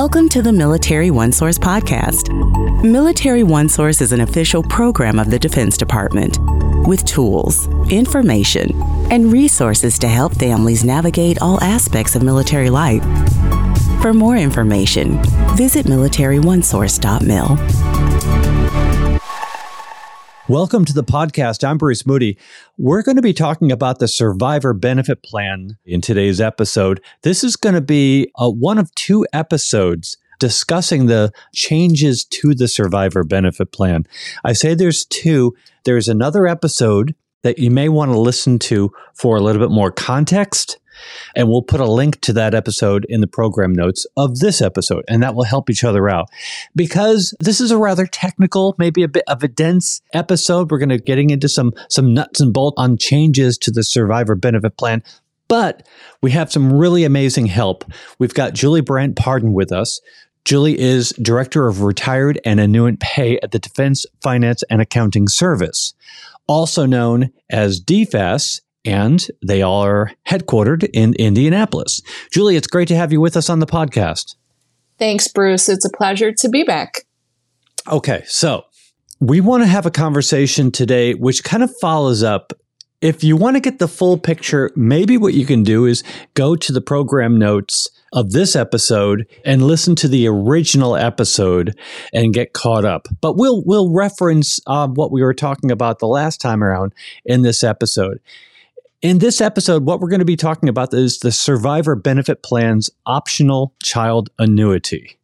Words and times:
Welcome 0.00 0.28
to 0.28 0.42
the 0.42 0.52
Military 0.52 1.10
OneSource 1.10 1.58
podcast. 1.58 2.32
Military 2.84 3.42
OneSource 3.42 4.00
is 4.00 4.12
an 4.12 4.20
official 4.20 4.62
program 4.62 5.18
of 5.18 5.28
the 5.28 5.40
Defense 5.40 5.76
Department 5.76 6.38
with 6.86 7.04
tools, 7.04 7.66
information, 7.90 8.80
and 9.10 9.32
resources 9.32 9.98
to 9.98 10.06
help 10.06 10.36
families 10.36 10.84
navigate 10.84 11.42
all 11.42 11.60
aspects 11.64 12.14
of 12.14 12.22
military 12.22 12.70
life. 12.70 13.02
For 14.00 14.14
more 14.14 14.36
information, 14.36 15.20
visit 15.56 15.86
militaryonesource.mil. 15.86 17.87
Welcome 20.48 20.86
to 20.86 20.94
the 20.94 21.04
podcast. 21.04 21.62
I'm 21.62 21.76
Bruce 21.76 22.06
Moody. 22.06 22.38
We're 22.78 23.02
going 23.02 23.16
to 23.16 23.22
be 23.22 23.34
talking 23.34 23.70
about 23.70 23.98
the 23.98 24.08
survivor 24.08 24.72
benefit 24.72 25.22
plan 25.22 25.76
in 25.84 26.00
today's 26.00 26.40
episode. 26.40 27.02
This 27.20 27.44
is 27.44 27.54
going 27.54 27.74
to 27.74 27.82
be 27.82 28.32
a, 28.38 28.44
uh, 28.44 28.48
one 28.48 28.78
of 28.78 28.94
two 28.94 29.26
episodes 29.34 30.16
discussing 30.38 31.04
the 31.04 31.32
changes 31.52 32.24
to 32.24 32.54
the 32.54 32.66
survivor 32.66 33.24
benefit 33.24 33.72
plan. 33.72 34.06
I 34.42 34.54
say 34.54 34.72
there's 34.72 35.04
two. 35.04 35.54
There's 35.84 36.08
another 36.08 36.46
episode 36.46 37.14
that 37.42 37.58
you 37.58 37.70
may 37.70 37.90
want 37.90 38.10
to 38.12 38.18
listen 38.18 38.58
to 38.60 38.90
for 39.12 39.36
a 39.36 39.42
little 39.42 39.60
bit 39.60 39.70
more 39.70 39.90
context 39.90 40.78
and 41.34 41.48
we'll 41.48 41.62
put 41.62 41.80
a 41.80 41.90
link 41.90 42.20
to 42.22 42.32
that 42.34 42.54
episode 42.54 43.06
in 43.08 43.20
the 43.20 43.26
program 43.26 43.72
notes 43.72 44.06
of 44.16 44.38
this 44.38 44.60
episode, 44.60 45.04
and 45.08 45.22
that 45.22 45.34
will 45.34 45.44
help 45.44 45.70
each 45.70 45.84
other 45.84 46.08
out. 46.08 46.28
Because 46.74 47.34
this 47.40 47.60
is 47.60 47.70
a 47.70 47.78
rather 47.78 48.06
technical, 48.06 48.74
maybe 48.78 49.02
a 49.02 49.08
bit 49.08 49.24
of 49.26 49.42
a 49.42 49.48
dense 49.48 50.00
episode. 50.12 50.70
We're 50.70 50.78
going 50.78 50.88
to 50.90 50.98
getting 50.98 51.30
into 51.30 51.48
some 51.48 51.72
some 51.88 52.14
nuts 52.14 52.40
and 52.40 52.52
bolts 52.52 52.76
on 52.78 52.98
changes 52.98 53.58
to 53.58 53.70
the 53.70 53.82
survivor 53.82 54.34
benefit 54.34 54.76
plan. 54.76 55.02
But 55.48 55.86
we 56.20 56.30
have 56.32 56.52
some 56.52 56.72
really 56.72 57.04
amazing 57.04 57.46
help. 57.46 57.84
We've 58.18 58.34
got 58.34 58.52
Julie 58.52 58.82
Burandt-Partin 58.82 59.52
with 59.52 59.72
us. 59.72 60.00
Julie 60.44 60.78
is 60.78 61.10
Director 61.20 61.66
of 61.66 61.82
Retired 61.82 62.38
and 62.44 62.60
Annuitant 62.60 63.00
Pay 63.00 63.38
at 63.40 63.50
the 63.50 63.58
Defense 63.58 64.06
Finance 64.22 64.62
and 64.70 64.80
Accounting 64.80 65.28
Service, 65.28 65.94
also 66.46 66.86
known 66.86 67.30
as 67.50 67.82
DFAS 67.82 68.60
and 68.88 69.26
they 69.46 69.60
are 69.60 70.12
headquartered 70.26 70.88
in 70.94 71.12
Indianapolis. 71.14 72.00
Julie, 72.32 72.56
it's 72.56 72.66
great 72.66 72.88
to 72.88 72.96
have 72.96 73.12
you 73.12 73.20
with 73.20 73.36
us 73.36 73.50
on 73.50 73.58
the 73.58 73.66
podcast. 73.66 74.34
Thanks, 74.98 75.28
Bruce. 75.28 75.68
It's 75.68 75.84
a 75.84 75.90
pleasure 75.90 76.32
to 76.32 76.48
be 76.48 76.64
back. 76.64 77.04
Okay, 77.86 78.24
so 78.26 78.64
we 79.20 79.42
want 79.42 79.62
to 79.62 79.66
have 79.66 79.84
a 79.84 79.90
conversation 79.90 80.70
today 80.70 81.12
which 81.12 81.44
kind 81.44 81.62
of 81.62 81.70
follows 81.82 82.22
up. 82.22 82.54
If 83.02 83.22
you 83.22 83.36
want 83.36 83.56
to 83.56 83.60
get 83.60 83.78
the 83.78 83.86
full 83.86 84.16
picture, 84.16 84.70
maybe 84.74 85.18
what 85.18 85.34
you 85.34 85.44
can 85.44 85.62
do 85.62 85.84
is 85.84 86.02
go 86.32 86.56
to 86.56 86.72
the 86.72 86.80
program 86.80 87.38
notes 87.38 87.88
of 88.14 88.32
this 88.32 88.56
episode 88.56 89.26
and 89.44 89.62
listen 89.62 89.94
to 89.96 90.08
the 90.08 90.26
original 90.26 90.96
episode 90.96 91.78
and 92.12 92.32
get 92.32 92.54
caught 92.54 92.86
up. 92.86 93.06
But 93.20 93.36
we'll 93.36 93.62
we'll 93.66 93.92
reference 93.92 94.58
uh, 94.66 94.88
what 94.88 95.12
we 95.12 95.22
were 95.22 95.34
talking 95.34 95.70
about 95.70 95.98
the 95.98 96.08
last 96.08 96.40
time 96.40 96.64
around 96.64 96.94
in 97.26 97.42
this 97.42 97.62
episode. 97.62 98.18
In 99.00 99.18
this 99.18 99.40
episode, 99.40 99.84
what 99.84 100.00
we're 100.00 100.08
going 100.08 100.18
to 100.18 100.24
be 100.24 100.34
talking 100.34 100.68
about 100.68 100.92
is 100.92 101.20
the 101.20 101.30
Survivor 101.30 101.94
Benefit 101.94 102.42
Plan's 102.42 102.90
optional 103.06 103.72
child 103.80 104.28
annuity. 104.40 105.20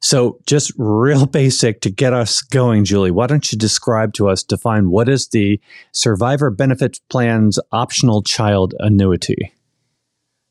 So, 0.00 0.38
just 0.46 0.70
real 0.76 1.24
basic 1.40 1.80
to 1.80 1.90
get 1.90 2.12
us 2.12 2.42
going, 2.42 2.84
Julie, 2.84 3.10
why 3.10 3.26
don't 3.26 3.50
you 3.50 3.56
describe 3.56 4.12
to 4.14 4.28
us, 4.28 4.42
define 4.42 4.90
what 4.90 5.08
is 5.08 5.28
the 5.28 5.58
Survivor 5.92 6.50
Benefit 6.50 7.00
Plan's 7.08 7.58
optional 7.72 8.22
child 8.22 8.74
annuity? 8.80 9.54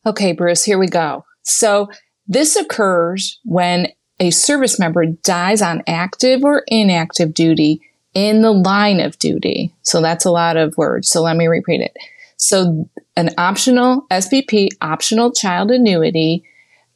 Okay, 0.08 0.32
Bruce, 0.32 0.64
here 0.64 0.80
we 0.80 0.88
go. 0.88 1.26
So, 1.44 1.88
this 2.26 2.56
occurs 2.56 3.40
when 3.46 3.90
a 4.20 4.32
service 4.32 4.80
member 4.80 5.06
dies 5.06 5.62
on 5.62 5.84
active 5.86 6.44
or 6.44 6.64
inactive 6.66 7.36
duty 7.36 7.80
in 8.16 8.42
the 8.42 8.52
line 8.52 9.00
of 9.00 9.20
duty. 9.20 9.72
So, 9.84 10.02
that's 10.02 10.26
a 10.26 10.32
lot 10.32 10.58
of 10.58 10.76
words. 10.78 11.10
So, 11.10 11.22
let 11.22 11.38
me 11.38 11.46
repeat 11.46 11.82
it. 11.82 11.96
So 12.40 12.90
an 13.18 13.32
optional 13.38 14.08
SBP 14.10 14.70
optional 14.80 15.34
child 15.34 15.72
annuity 15.72 16.46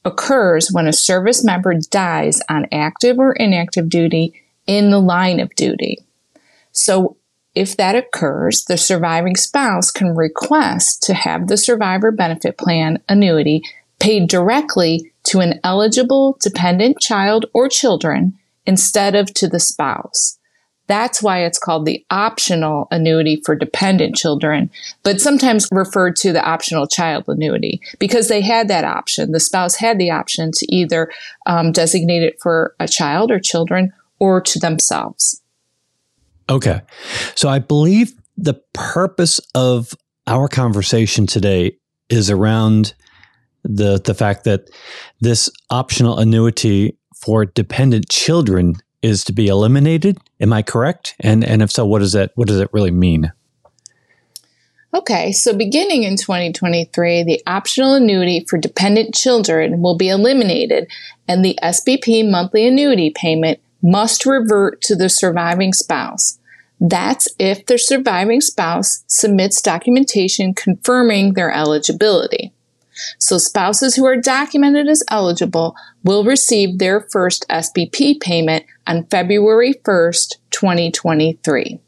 occurs 0.05 0.69
when 0.71 0.87
a 0.87 0.93
service 0.93 1.43
member 1.43 1.73
dies 1.91 2.41
on 2.49 2.65
active 2.71 3.19
or 3.19 3.33
inactive 3.33 3.89
duty 3.89 4.41
in 4.67 4.89
the 4.89 5.01
line 5.01 5.41
of 5.41 5.53
duty. 5.55 5.97
So 6.71 7.17
if 7.55 7.75
that 7.75 7.93
occurs, 7.93 8.63
the 8.63 8.77
surviving 8.77 9.35
spouse 9.35 9.91
can 9.91 10.15
request 10.15 11.03
to 11.03 11.13
have 11.13 11.47
the 11.47 11.57
survivor 11.57 12.11
benefit 12.11 12.57
plan 12.57 13.03
annuity 13.09 13.63
paid 13.99 14.29
directly 14.29 15.11
to 15.25 15.41
an 15.41 15.59
eligible 15.61 16.37
dependent 16.41 17.01
child 17.01 17.47
or 17.53 17.67
children 17.67 18.39
instead 18.65 19.13
of 19.13 19.33
to 19.33 19.49
the 19.49 19.59
spouse. 19.59 20.39
That's 20.87 21.23
why 21.23 21.45
it's 21.45 21.57
called 21.57 21.85
the 21.85 22.05
optional 22.09 22.87
annuity 22.91 23.41
for 23.45 23.55
dependent 23.55 24.15
children, 24.15 24.69
but 25.03 25.21
sometimes 25.21 25.67
referred 25.71 26.15
to 26.17 26.33
the 26.33 26.43
optional 26.43 26.87
child 26.87 27.23
annuity 27.27 27.81
because 27.99 28.27
they 28.27 28.41
had 28.41 28.67
that 28.67 28.83
option. 28.83 29.31
The 29.31 29.39
spouse 29.39 29.75
had 29.75 29.97
the 29.97 30.11
option 30.11 30.51
to 30.53 30.75
either 30.75 31.09
um, 31.45 31.71
designate 31.71 32.23
it 32.23 32.35
for 32.41 32.75
a 32.79 32.87
child 32.87 33.31
or 33.31 33.39
children 33.39 33.93
or 34.19 34.41
to 34.41 34.59
themselves. 34.59 35.41
Okay. 36.49 36.81
So 37.35 37.47
I 37.47 37.59
believe 37.59 38.13
the 38.37 38.55
purpose 38.73 39.39
of 39.55 39.93
our 40.27 40.47
conversation 40.47 41.27
today 41.27 41.77
is 42.09 42.29
around 42.29 42.93
the 43.63 43.99
the 44.03 44.13
fact 44.13 44.43
that 44.43 44.69
this 45.21 45.49
optional 45.69 46.19
annuity 46.19 46.97
for 47.15 47.45
dependent 47.45 48.09
children 48.09 48.75
is 49.03 49.23
to 49.25 49.33
be 49.33 49.47
eliminated. 49.47 50.17
Am 50.39 50.53
I 50.53 50.63
correct? 50.63 51.15
And 51.19 51.43
and 51.43 51.61
if 51.61 51.69
so, 51.69 51.85
what 51.85 51.99
does 51.99 52.13
that 52.13 52.31
what 52.35 52.47
does 52.47 52.59
it 52.59 52.69
really 52.73 52.91
mean? 52.91 53.31
Okay, 54.95 55.31
so 55.31 55.57
beginning 55.57 56.03
in 56.03 56.17
2023, 56.17 57.23
the 57.23 57.41
optional 57.47 57.95
annuity 57.95 58.45
for 58.47 58.59
dependent 58.59 59.15
children 59.15 59.81
will 59.81 59.97
be 59.97 60.07
eliminated, 60.07 60.87
and 61.27 61.43
the 61.43 61.57
SBP 61.63 62.29
monthly 62.29 62.67
annuity 62.67 63.09
payment 63.09 63.59
must 63.81 64.25
revert 64.25 64.81
to 64.81 64.95
the 64.95 65.09
surviving 65.09 65.73
spouse. 65.73 66.37
That's 66.79 67.27
if 67.39 67.65
the 67.65 67.79
surviving 67.79 68.39
spouse 68.39 69.03
submits 69.07 69.61
documentation 69.61 70.53
confirming 70.53 71.33
their 71.33 71.51
eligibility. 71.51 72.53
So 73.17 73.37
spouses 73.37 73.95
who 73.95 74.05
are 74.05 74.17
documented 74.17 74.87
as 74.87 75.03
eligible 75.09 75.75
will 76.03 76.23
receive 76.23 76.77
their 76.77 77.07
first 77.11 77.45
SBP 77.49 78.19
payment 78.19 78.65
on 78.87 79.05
February 79.07 79.73
1st, 79.85 80.35
2023. 80.51 81.79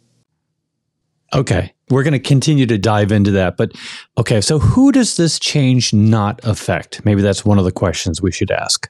Okay. 1.34 1.74
We're 1.90 2.04
going 2.04 2.14
to 2.14 2.20
continue 2.20 2.66
to 2.66 2.78
dive 2.78 3.12
into 3.12 3.32
that. 3.32 3.58
But 3.58 3.74
okay, 4.18 4.42
so 4.42 4.58
who 4.58 4.92
does 4.92 5.18
this 5.18 5.38
change 5.38 5.94
not 5.94 6.40
affect? 6.44 7.06
Maybe 7.06 7.22
that's 7.22 7.46
one 7.46 7.60
of 7.60 7.66
the 7.66 7.72
questions 7.72 8.22
we 8.22 8.32
should 8.32 8.52
ask. 8.52 8.90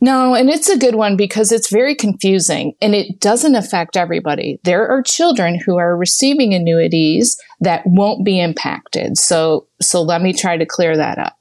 No, 0.00 0.34
and 0.34 0.50
it's 0.50 0.68
a 0.68 0.78
good 0.78 0.96
one 0.96 1.16
because 1.16 1.50
it's 1.50 1.70
very 1.70 1.94
confusing 1.94 2.74
and 2.82 2.94
it 2.94 3.20
doesn't 3.20 3.54
affect 3.54 3.96
everybody. 3.96 4.60
There 4.62 4.86
are 4.86 5.02
children 5.02 5.58
who 5.58 5.78
are 5.78 5.96
receiving 5.96 6.52
annuities 6.52 7.40
that 7.60 7.82
won't 7.86 8.24
be 8.24 8.38
impacted. 8.38 9.16
So, 9.16 9.66
so 9.80 10.02
let 10.02 10.20
me 10.20 10.34
try 10.34 10.58
to 10.58 10.66
clear 10.66 10.96
that 10.96 11.18
up. 11.18 11.38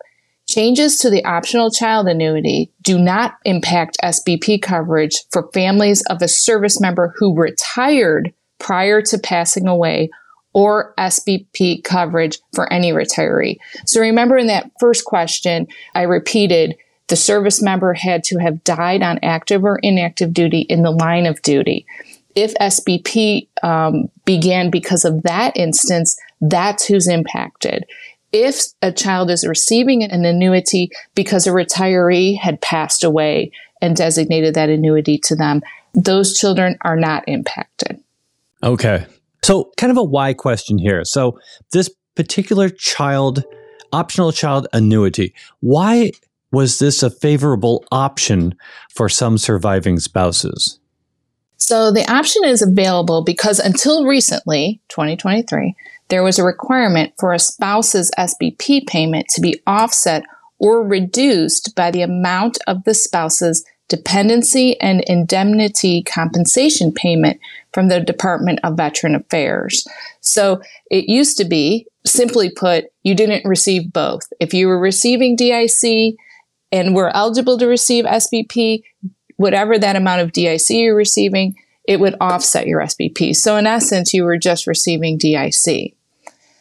Changes 0.54 1.00
to 1.00 1.10
the 1.10 1.26
optional 1.26 1.72
child 1.72 2.08
annuity 2.08 2.70
do 2.84 3.00
not 3.00 3.40
impact 3.44 3.98
SBP 4.04 4.62
coverage 4.62 5.16
for 5.32 5.50
families 5.52 6.04
of 6.12 6.22
a 6.22 6.28
service 6.28 6.80
member 6.80 7.12
who 7.18 7.36
retired 7.36 8.32
prior 8.60 9.02
to 9.02 9.18
passing 9.18 9.68
away 9.68 10.12
or 10.54 10.94
SBP 11.00 11.84
coverage 11.84 12.38
for 12.54 12.72
any 12.72 12.92
retiree. 12.92 13.58
So 13.88 14.00
remember 14.00 14.38
in 14.38 14.46
that 14.46 14.70
first 14.80 15.06
question, 15.06 15.66
I 15.96 16.04
repeated 16.04 16.76
the 17.08 17.16
service 17.16 17.60
member 17.60 17.96
had 17.96 18.24
to 18.26 18.38
have 18.38 18.64
died 18.64 19.02
on 19.02 19.18
active 19.24 19.64
or 19.64 19.80
inactive 19.82 20.36
duty 20.36 20.62
in 20.62 20.84
the 20.84 20.92
line 20.92 21.26
of 21.26 21.42
duty. 21.42 21.88
If 22.36 22.54
SBP 22.62 23.48
um, 23.64 24.12
began 24.24 24.70
because 24.70 25.04
of 25.04 25.24
that 25.24 25.58
instance, 25.58 26.16
that's 26.42 26.86
who's 26.86 27.08
impacted. 27.08 27.86
If 28.34 28.66
a 28.82 28.92
child 28.92 29.30
is 29.30 29.48
receiving 29.48 30.04
an 30.04 30.26
annuity 30.26 30.90
because 31.14 31.46
a 31.46 31.52
retiree 31.52 32.38
had 32.38 32.60
passed 32.62 33.04
away 33.04 33.52
and 33.80 33.96
designated 33.96 34.56
that 34.56 34.70
annuity 34.70 35.20
to 35.20 35.36
them, 35.36 35.62
those 35.94 36.38
children 36.38 36.76
are 36.82 36.98
not 36.98 37.24
impacted. 37.28 38.02
Okay. 38.64 39.06
So, 39.44 39.72
kind 39.78 39.92
of 39.92 39.98
a 39.98 40.04
why 40.04 40.34
question 40.34 40.80
here. 40.80 41.04
So, 41.06 41.40
this 41.74 41.92
particular 42.16 42.70
child, 42.70 43.44
optional 43.92 44.32
child 44.32 44.68
annuity, 44.74 45.36
why 45.60 46.12
was 46.52 46.80
this 46.80 47.04
a 47.04 47.10
favorable 47.10 47.84
option 47.92 48.56
for 48.90 49.10
some 49.10 49.38
surviving 49.38 50.00
spouses? 50.00 50.80
So, 51.58 51.92
the 51.92 52.10
option 52.12 52.46
is 52.46 52.62
available 52.62 53.24
because 53.24 53.60
until 53.60 54.06
recently, 54.06 54.82
2023, 54.90 55.76
there 56.10 56.24
was 56.24 56.38
a 56.38 56.44
requirement 56.44 57.14
for 57.20 57.34
a 57.34 57.40
spouse's 57.40 58.12
SBP 58.18 58.88
payment 58.88 59.28
to 59.30 59.42
be 59.42 59.62
offset 59.66 60.24
or 60.60 60.84
reduced 60.84 61.76
by 61.76 61.92
the 61.92 62.02
amount 62.02 62.58
of 62.68 62.84
the 62.84 62.94
spouse's 62.94 63.66
dependency 63.90 64.80
and 64.80 65.04
indemnity 65.08 66.02
compensation 66.04 66.92
payment 66.92 67.40
from 67.74 67.90
the 67.90 68.00
Department 68.00 68.60
of 68.64 68.78
Veteran 68.78 69.16
Affairs. 69.16 69.88
So 70.22 70.62
it 70.90 71.10
used 71.10 71.38
to 71.38 71.46
be, 71.46 71.86
simply 72.06 72.50
put, 72.50 72.86
you 73.04 73.16
didn't 73.16 73.46
receive 73.46 73.92
both. 73.92 74.22
If 74.40 74.54
you 74.54 74.68
were 74.68 74.80
receiving 74.80 75.36
DIC 75.36 76.16
and 76.72 76.96
were 76.96 77.16
eligible 77.16 77.58
to 77.58 77.68
receive 77.68 78.06
SBP, 78.06 78.84
whatever 79.38 79.78
that 79.78 79.96
amount 79.96 80.22
of 80.22 80.32
DIC 80.32 80.70
you're 80.70 80.96
receiving, 80.96 81.56
it 81.86 82.00
would 82.00 82.16
offset 82.22 82.68
your 82.68 82.82
SBP. 82.82 83.36
So 83.36 83.58
in 83.58 83.68
essence, 83.68 84.14
you 84.14 84.24
were 84.24 84.38
just 84.38 84.68
receiving 84.68 85.18
DIC. 85.18 85.96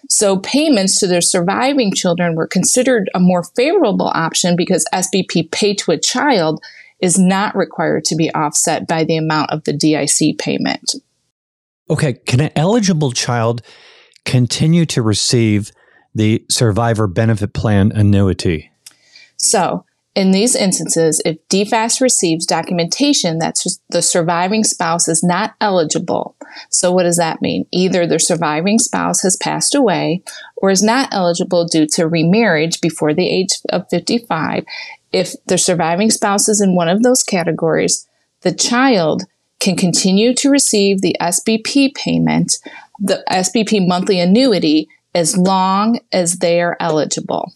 So 0.09 0.39
payments 0.39 0.99
to 1.01 1.07
their 1.07 1.21
surviving 1.21 1.93
children 1.93 2.35
were 2.35 2.47
considered 2.47 3.09
a 3.15 3.21
more 3.21 3.45
favorable 3.45 4.11
option 4.13 4.57
because 4.57 4.85
SBP 4.93 5.51
paid 5.51 5.79
to 5.79 5.93
a 5.93 5.99
child 5.99 6.63
is 7.01 7.19
not 7.19 7.57
required 7.57 8.05
to 8.05 8.17
be 8.17 8.33
offset 8.35 8.87
by 8.87 9.05
the 9.05 9.17
amount 9.17 9.51
of 9.51 9.65
the 9.65 9.73
DIC 9.73 10.39
payment. 10.39 10.95
Okay, 11.91 12.15
can 12.15 12.41
an 12.41 12.51
eligible 12.57 13.13
child 13.13 13.63
continue 14.25 14.87
to 14.87 15.03
receive 15.03 15.73
the 16.15 16.45
survivor 16.51 17.07
benefit 17.07 17.53
plan 17.53 17.93
annuity? 17.93 18.71
So, 19.37 19.85
in 20.15 20.31
these 20.31 20.55
instances, 20.55 21.23
if 21.25 21.39
DFAS 21.49 22.01
receives 22.01 22.45
documentation 22.45 23.39
that 23.39 23.55
the 23.89 24.03
surviving 24.03 24.63
spouse 24.63 25.09
is 25.09 25.23
not 25.23 25.55
eligible, 25.61 26.37
so 26.69 26.93
what 26.93 27.05
does 27.05 27.17
that 27.17 27.41
mean? 27.41 27.67
Either 27.73 28.07
the 28.07 28.19
surviving 28.19 28.79
spouse 28.79 29.23
has 29.23 29.37
passed 29.37 29.75
away 29.75 30.23
or 30.57 30.71
is 30.71 30.83
not 30.83 31.09
eligible 31.13 31.65
due 31.65 31.87
to 31.95 32.07
remarriage 32.07 32.81
before 32.83 33.15
the 33.15 33.27
age 33.27 33.51
of 33.71 33.89
55. 33.89 34.65
If 35.13 35.35
the 35.47 35.57
surviving 35.57 36.11
spouse 36.11 36.49
is 36.49 36.61
in 36.61 36.75
one 36.75 36.89
of 36.89 37.03
those 37.03 37.23
categories, 37.23 38.07
the 38.43 38.53
child 38.53 39.23
can 39.61 39.77
continue 39.77 40.35
to 40.35 40.51
receive 40.51 41.01
the 41.01 41.17
SBP 41.21 41.95
payment, 41.95 42.57
the 42.99 43.25
SBP 43.31 43.87
monthly 43.87 44.21
annuity, 44.21 44.89
as 45.15 45.39
long 45.39 46.01
as 46.13 46.39
they 46.39 46.61
are 46.61 46.77
eligible. 46.81 47.53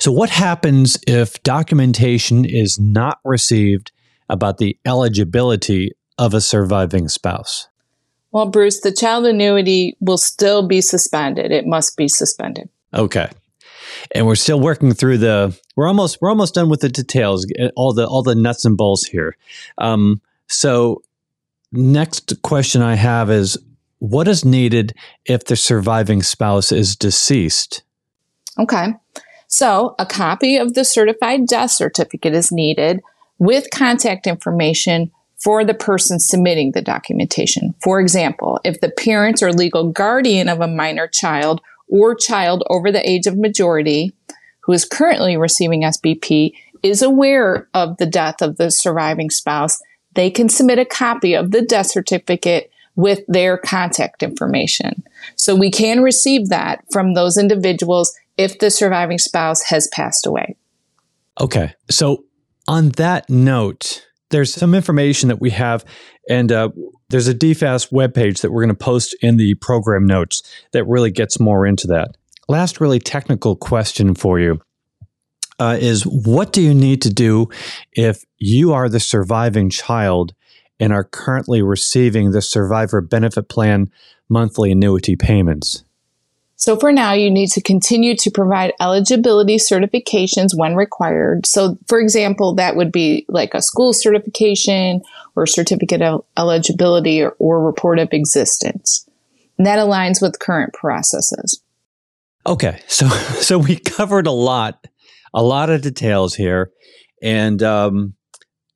So, 0.00 0.10
what 0.10 0.30
happens 0.30 0.98
if 1.06 1.42
documentation 1.42 2.46
is 2.46 2.78
not 2.80 3.20
received 3.22 3.92
about 4.30 4.56
the 4.56 4.78
eligibility 4.86 5.92
of 6.16 6.32
a 6.32 6.40
surviving 6.40 7.08
spouse? 7.08 7.68
Well, 8.32 8.46
Bruce, 8.46 8.80
the 8.80 8.92
child 8.92 9.26
annuity 9.26 9.96
will 10.00 10.16
still 10.16 10.66
be 10.66 10.80
suspended. 10.80 11.52
It 11.52 11.66
must 11.66 11.96
be 11.98 12.08
suspended. 12.08 12.70
Okay. 12.94 13.28
And 14.14 14.26
we're 14.26 14.36
still 14.36 14.60
working 14.60 14.94
through 14.94 15.18
the 15.18 15.58
we're 15.76 15.88
almost 15.88 16.18
we're 16.20 16.30
almost 16.30 16.54
done 16.54 16.70
with 16.70 16.80
the 16.80 16.88
details, 16.88 17.46
all 17.76 17.92
the 17.92 18.06
all 18.06 18.22
the 18.22 18.34
nuts 18.34 18.64
and 18.64 18.78
bolts 18.78 19.06
here. 19.06 19.36
Um, 19.76 20.22
so 20.46 21.02
next 21.72 22.40
question 22.42 22.80
I 22.80 22.94
have 22.94 23.30
is 23.30 23.58
what 23.98 24.28
is 24.28 24.46
needed 24.46 24.94
if 25.26 25.44
the 25.44 25.56
surviving 25.56 26.22
spouse 26.22 26.72
is 26.72 26.96
deceased? 26.96 27.82
Okay. 28.58 28.94
So, 29.50 29.96
a 29.98 30.06
copy 30.06 30.56
of 30.56 30.74
the 30.74 30.84
certified 30.84 31.46
death 31.46 31.72
certificate 31.72 32.34
is 32.34 32.52
needed 32.52 33.00
with 33.38 33.70
contact 33.72 34.28
information 34.28 35.10
for 35.42 35.64
the 35.64 35.74
person 35.74 36.20
submitting 36.20 36.70
the 36.70 36.82
documentation. 36.82 37.74
For 37.82 38.00
example, 38.00 38.60
if 38.64 38.80
the 38.80 38.90
parents 38.90 39.42
or 39.42 39.52
legal 39.52 39.90
guardian 39.90 40.48
of 40.48 40.60
a 40.60 40.68
minor 40.68 41.08
child 41.08 41.60
or 41.88 42.14
child 42.14 42.62
over 42.70 42.92
the 42.92 43.08
age 43.08 43.26
of 43.26 43.36
majority 43.36 44.14
who 44.60 44.72
is 44.72 44.84
currently 44.84 45.36
receiving 45.36 45.82
SBP 45.82 46.52
is 46.84 47.02
aware 47.02 47.68
of 47.74 47.96
the 47.96 48.06
death 48.06 48.40
of 48.42 48.56
the 48.56 48.70
surviving 48.70 49.30
spouse, 49.30 49.82
they 50.14 50.30
can 50.30 50.48
submit 50.48 50.78
a 50.78 50.84
copy 50.84 51.34
of 51.34 51.50
the 51.50 51.62
death 51.62 51.86
certificate 51.86 52.70
with 52.94 53.20
their 53.26 53.56
contact 53.56 54.22
information. 54.22 55.02
So 55.34 55.56
we 55.56 55.72
can 55.72 56.02
receive 56.02 56.50
that 56.50 56.84
from 56.92 57.14
those 57.14 57.36
individuals 57.36 58.14
if 58.40 58.58
the 58.58 58.70
surviving 58.70 59.18
spouse 59.18 59.62
has 59.64 59.86
passed 59.92 60.26
away. 60.26 60.56
Okay. 61.38 61.74
So, 61.90 62.24
on 62.66 62.90
that 62.90 63.28
note, 63.28 64.06
there's 64.30 64.52
some 64.52 64.74
information 64.74 65.28
that 65.28 65.40
we 65.40 65.50
have, 65.50 65.84
and 66.28 66.50
uh, 66.50 66.70
there's 67.10 67.28
a 67.28 67.34
DFAS 67.34 67.92
webpage 67.92 68.40
that 68.40 68.50
we're 68.50 68.62
going 68.64 68.74
to 68.74 68.84
post 68.84 69.14
in 69.20 69.36
the 69.36 69.54
program 69.56 70.06
notes 70.06 70.42
that 70.72 70.84
really 70.84 71.10
gets 71.10 71.38
more 71.38 71.66
into 71.66 71.86
that. 71.88 72.16
Last, 72.48 72.80
really 72.80 72.98
technical 72.98 73.56
question 73.56 74.14
for 74.14 74.40
you 74.40 74.60
uh, 75.58 75.76
is 75.78 76.04
what 76.04 76.52
do 76.52 76.62
you 76.62 76.72
need 76.72 77.02
to 77.02 77.12
do 77.12 77.48
if 77.92 78.24
you 78.38 78.72
are 78.72 78.88
the 78.88 79.00
surviving 79.00 79.68
child 79.68 80.32
and 80.78 80.92
are 80.92 81.04
currently 81.04 81.60
receiving 81.60 82.30
the 82.30 82.40
survivor 82.40 83.02
benefit 83.02 83.48
plan 83.48 83.90
monthly 84.28 84.72
annuity 84.72 85.16
payments? 85.16 85.84
So 86.60 86.76
for 86.76 86.92
now, 86.92 87.14
you 87.14 87.30
need 87.30 87.48
to 87.52 87.62
continue 87.62 88.14
to 88.16 88.30
provide 88.30 88.74
eligibility 88.80 89.56
certifications 89.56 90.50
when 90.54 90.76
required. 90.76 91.46
So 91.46 91.78
for 91.88 91.98
example, 91.98 92.54
that 92.56 92.76
would 92.76 92.92
be 92.92 93.24
like 93.28 93.54
a 93.54 93.62
school 93.62 93.94
certification 93.94 95.00
or 95.34 95.46
certificate 95.46 96.02
of 96.02 96.22
eligibility 96.36 97.22
or, 97.22 97.34
or 97.38 97.64
report 97.64 97.98
of 97.98 98.10
existence. 98.12 99.08
And 99.56 99.66
that 99.66 99.78
aligns 99.78 100.20
with 100.20 100.38
current 100.38 100.74
processes. 100.74 101.62
Okay. 102.46 102.82
So, 102.86 103.08
so 103.40 103.58
we 103.58 103.76
covered 103.76 104.26
a 104.26 104.32
lot, 104.32 104.86
a 105.32 105.42
lot 105.42 105.70
of 105.70 105.80
details 105.80 106.34
here. 106.34 106.72
And, 107.22 107.62
um, 107.62 108.14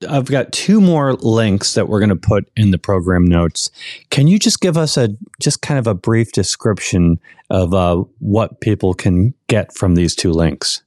I've 0.08 0.26
got 0.26 0.52
two 0.52 0.80
more 0.80 1.14
links 1.14 1.74
that 1.74 1.88
we're 1.88 2.00
going 2.00 2.10
to 2.10 2.16
put 2.16 2.50
in 2.56 2.70
the 2.70 2.78
program 2.78 3.24
notes. 3.24 3.70
Can 4.10 4.28
you 4.28 4.38
just 4.38 4.60
give 4.60 4.76
us 4.76 4.96
a 4.96 5.16
just 5.40 5.62
kind 5.62 5.78
of 5.78 5.86
a 5.86 5.94
brief 5.94 6.32
description 6.32 7.20
of 7.50 7.74
uh, 7.74 8.04
what 8.18 8.60
people 8.60 8.94
can 8.94 9.34
get 9.48 9.74
from 9.74 9.94
these 9.94 10.14
two 10.14 10.32
links? 10.32 10.82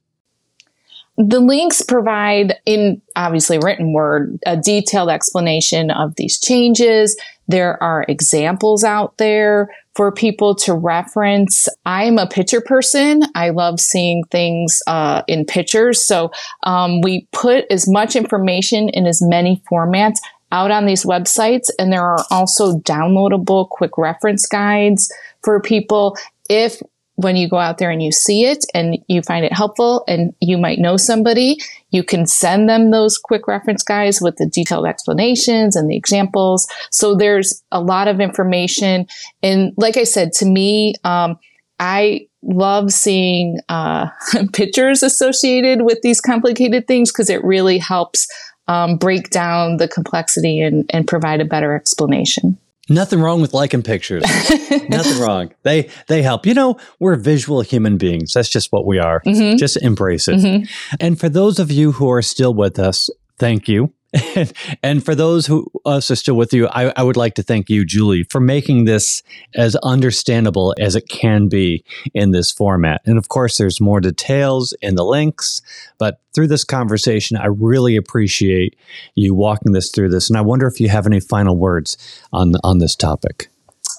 The 1.16 1.40
links 1.40 1.82
provide, 1.82 2.54
in 2.64 3.02
obviously 3.16 3.58
written 3.58 3.92
word, 3.92 4.38
a 4.46 4.56
detailed 4.56 5.10
explanation 5.10 5.90
of 5.90 6.14
these 6.16 6.38
changes. 6.38 7.16
There 7.48 7.82
are 7.82 8.04
examples 8.08 8.84
out 8.84 9.16
there 9.16 9.74
for 9.96 10.12
people 10.12 10.54
to 10.54 10.74
reference. 10.74 11.66
I'm 11.84 12.18
a 12.18 12.26
picture 12.26 12.60
person. 12.60 13.22
I 13.34 13.50
love 13.50 13.80
seeing 13.80 14.22
things 14.30 14.80
uh, 14.86 15.22
in 15.26 15.44
pictures. 15.44 16.06
So 16.06 16.30
um, 16.62 17.00
we 17.00 17.26
put 17.32 17.64
as 17.70 17.88
much 17.88 18.14
information 18.14 18.90
in 18.90 19.06
as 19.06 19.20
many 19.22 19.62
formats 19.70 20.18
out 20.52 20.70
on 20.70 20.86
these 20.86 21.04
websites. 21.04 21.68
And 21.78 21.92
there 21.92 22.04
are 22.04 22.24
also 22.30 22.78
downloadable 22.80 23.68
quick 23.68 23.98
reference 23.98 24.46
guides 24.46 25.12
for 25.42 25.60
people 25.60 26.16
if 26.48 26.80
when 27.18 27.34
you 27.34 27.48
go 27.48 27.58
out 27.58 27.78
there 27.78 27.90
and 27.90 28.00
you 28.00 28.12
see 28.12 28.44
it 28.44 28.64
and 28.74 28.96
you 29.08 29.22
find 29.22 29.44
it 29.44 29.52
helpful 29.52 30.04
and 30.06 30.32
you 30.40 30.56
might 30.56 30.78
know 30.78 30.96
somebody, 30.96 31.56
you 31.90 32.04
can 32.04 32.28
send 32.28 32.68
them 32.68 32.92
those 32.92 33.18
quick 33.18 33.48
reference 33.48 33.82
guides 33.82 34.20
with 34.20 34.36
the 34.36 34.46
detailed 34.46 34.86
explanations 34.86 35.74
and 35.74 35.90
the 35.90 35.96
examples. 35.96 36.68
So 36.92 37.16
there's 37.16 37.60
a 37.72 37.80
lot 37.80 38.06
of 38.06 38.20
information. 38.20 39.08
And 39.42 39.72
like 39.76 39.96
I 39.96 40.04
said, 40.04 40.32
to 40.34 40.46
me, 40.46 40.94
um, 41.02 41.40
I 41.80 42.28
love 42.42 42.92
seeing 42.92 43.58
uh, 43.68 44.10
pictures 44.52 45.02
associated 45.02 45.82
with 45.82 45.98
these 46.02 46.20
complicated 46.20 46.86
things 46.86 47.10
because 47.10 47.30
it 47.30 47.42
really 47.42 47.78
helps 47.78 48.28
um, 48.68 48.96
break 48.96 49.30
down 49.30 49.78
the 49.78 49.88
complexity 49.88 50.60
and, 50.60 50.88
and 50.90 51.08
provide 51.08 51.40
a 51.40 51.44
better 51.44 51.74
explanation. 51.74 52.58
Nothing 52.88 53.20
wrong 53.20 53.40
with 53.40 53.52
liking 53.52 53.82
pictures. 53.82 54.22
Nothing 54.88 55.20
wrong. 55.20 55.52
They 55.62 55.90
they 56.06 56.22
help. 56.22 56.46
You 56.46 56.54
know, 56.54 56.78
we're 56.98 57.16
visual 57.16 57.60
human 57.60 57.98
beings. 57.98 58.32
That's 58.32 58.48
just 58.48 58.72
what 58.72 58.86
we 58.86 58.98
are. 58.98 59.22
Mm-hmm. 59.26 59.56
Just 59.56 59.76
embrace 59.82 60.28
it. 60.28 60.36
Mm-hmm. 60.36 60.96
And 61.00 61.20
for 61.20 61.28
those 61.28 61.58
of 61.58 61.70
you 61.70 61.92
who 61.92 62.10
are 62.10 62.22
still 62.22 62.54
with 62.54 62.78
us, 62.78 63.10
thank 63.38 63.68
you. 63.68 63.92
And, 64.82 65.04
for 65.04 65.14
those 65.14 65.46
who 65.46 65.70
us 65.84 66.10
are 66.10 66.16
still 66.16 66.34
with 66.34 66.52
you, 66.52 66.66
I, 66.68 66.92
I, 66.96 67.02
would 67.02 67.16
like 67.16 67.34
to 67.34 67.42
thank 67.42 67.68
you, 67.68 67.84
Julie, 67.84 68.22
for 68.22 68.40
making 68.40 68.84
this 68.84 69.22
as 69.54 69.76
understandable 69.76 70.74
as 70.78 70.96
it 70.96 71.08
can 71.08 71.48
be 71.48 71.84
in 72.14 72.30
this 72.30 72.50
format. 72.50 73.02
And 73.04 73.18
of 73.18 73.28
course, 73.28 73.58
there's 73.58 73.80
more 73.80 74.00
details 74.00 74.72
in 74.80 74.94
the 74.94 75.04
links, 75.04 75.60
but 75.98 76.20
through 76.34 76.48
this 76.48 76.64
conversation, 76.64 77.36
I 77.36 77.46
really 77.46 77.96
appreciate 77.96 78.76
you 79.14 79.34
walking 79.34 79.72
this 79.72 79.90
through 79.90 80.10
this. 80.10 80.30
And 80.30 80.38
I 80.38 80.42
wonder 80.42 80.66
if 80.66 80.80
you 80.80 80.88
have 80.88 81.06
any 81.06 81.20
final 81.20 81.56
words 81.56 81.98
on 82.32 82.54
on 82.64 82.78
this 82.78 82.96
topic. 82.96 83.48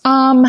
Um, 0.06 0.46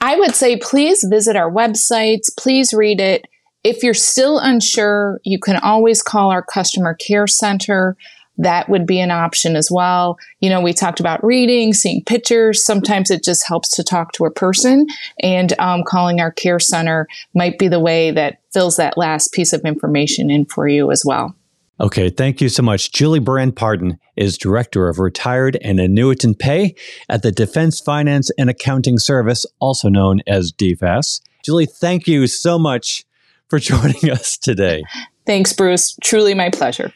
I 0.00 0.16
would 0.16 0.34
say 0.34 0.56
please 0.56 1.04
visit 1.08 1.36
our 1.36 1.50
websites. 1.50 2.34
Please 2.38 2.72
read 2.72 3.00
it. 3.00 3.26
If 3.64 3.82
you're 3.82 3.94
still 3.94 4.38
unsure, 4.38 5.20
you 5.22 5.38
can 5.38 5.56
always 5.56 6.02
call 6.02 6.30
our 6.30 6.42
customer 6.42 6.94
care 6.94 7.26
center. 7.26 7.96
That 8.42 8.68
would 8.68 8.86
be 8.86 8.98
an 8.98 9.12
option 9.12 9.54
as 9.54 9.70
well. 9.70 10.18
You 10.40 10.50
know, 10.50 10.60
we 10.60 10.72
talked 10.72 10.98
about 10.98 11.24
reading, 11.24 11.72
seeing 11.72 12.02
pictures. 12.04 12.64
Sometimes 12.64 13.08
it 13.08 13.22
just 13.22 13.46
helps 13.46 13.70
to 13.76 13.84
talk 13.84 14.12
to 14.12 14.24
a 14.24 14.30
person, 14.30 14.86
and 15.20 15.58
um, 15.60 15.84
calling 15.86 16.20
our 16.20 16.32
care 16.32 16.58
center 16.58 17.06
might 17.34 17.58
be 17.58 17.68
the 17.68 17.80
way 17.80 18.10
that 18.10 18.38
fills 18.52 18.76
that 18.76 18.98
last 18.98 19.32
piece 19.32 19.52
of 19.52 19.62
information 19.64 20.28
in 20.28 20.44
for 20.44 20.66
you 20.66 20.90
as 20.90 21.04
well. 21.06 21.36
Okay, 21.80 22.10
thank 22.10 22.40
you 22.40 22.48
so 22.48 22.62
much. 22.62 22.92
Julie 22.92 23.20
Burandt-Partin 23.20 23.98
is 24.16 24.36
Director 24.36 24.88
of 24.88 24.98
Retired 24.98 25.56
and 25.62 25.78
Annuitant 25.78 26.38
Pay 26.38 26.74
at 27.08 27.22
the 27.22 27.32
Defense 27.32 27.80
Finance 27.80 28.30
and 28.36 28.50
Accounting 28.50 28.98
Service, 28.98 29.46
also 29.60 29.88
known 29.88 30.20
as 30.26 30.52
DFAS. 30.52 31.20
Julie, 31.44 31.66
thank 31.66 32.06
you 32.06 32.26
so 32.26 32.58
much 32.58 33.04
for 33.48 33.58
joining 33.60 34.10
us 34.10 34.36
today. 34.36 34.82
Thanks, 35.26 35.52
Bruce. 35.52 35.96
Truly 36.02 36.34
my 36.34 36.50
pleasure. 36.50 36.92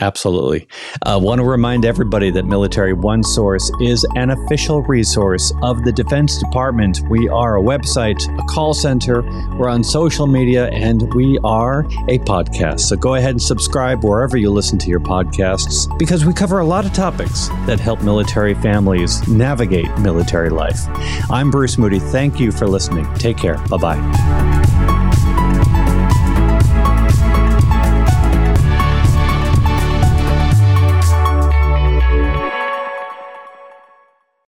Absolutely. 0.00 0.66
I 1.04 1.12
uh, 1.12 1.18
want 1.20 1.38
to 1.38 1.44
remind 1.44 1.84
everybody 1.84 2.30
that 2.32 2.44
Military 2.44 2.94
OneSource 2.94 3.70
is 3.80 4.04
an 4.16 4.30
official 4.30 4.82
resource 4.82 5.52
of 5.62 5.84
the 5.84 5.92
Defense 5.92 6.36
Department. 6.38 7.00
We 7.08 7.28
are 7.28 7.58
a 7.58 7.62
website, 7.62 8.20
a 8.36 8.42
call 8.46 8.74
center, 8.74 9.22
we're 9.56 9.68
on 9.68 9.84
social 9.84 10.26
media, 10.26 10.68
and 10.70 11.14
we 11.14 11.38
are 11.44 11.80
a 12.08 12.18
podcast. 12.18 12.80
So 12.80 12.96
go 12.96 13.14
ahead 13.14 13.30
and 13.30 13.42
subscribe 13.42 14.02
wherever 14.02 14.36
you 14.36 14.50
listen 14.50 14.78
to 14.78 14.88
your 14.88 15.00
podcasts 15.00 15.86
because 15.96 16.24
we 16.24 16.32
cover 16.32 16.58
a 16.58 16.66
lot 16.66 16.84
of 16.84 16.92
topics 16.92 17.48
that 17.66 17.78
help 17.78 18.02
military 18.02 18.54
families 18.54 19.26
navigate 19.28 19.96
military 19.98 20.50
life. 20.50 20.80
I'm 21.30 21.52
Bruce 21.52 21.78
Moody. 21.78 22.00
Thank 22.00 22.40
you 22.40 22.50
for 22.50 22.66
listening. 22.66 23.06
Take 23.14 23.36
care. 23.36 23.58
Bye 23.68 23.76
bye. 23.76 24.63